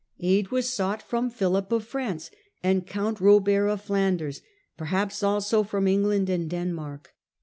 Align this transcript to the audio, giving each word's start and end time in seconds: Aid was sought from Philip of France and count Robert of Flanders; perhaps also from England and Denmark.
Aid 0.19 0.47
was 0.49 0.67
sought 0.73 0.99
from 1.03 1.29
Philip 1.29 1.71
of 1.71 1.85
France 1.85 2.31
and 2.63 2.87
count 2.87 3.21
Robert 3.21 3.67
of 3.67 3.83
Flanders; 3.83 4.41
perhaps 4.75 5.21
also 5.21 5.61
from 5.61 5.87
England 5.87 6.27
and 6.27 6.49
Denmark. 6.49 7.13